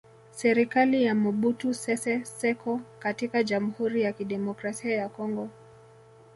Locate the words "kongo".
5.09-5.49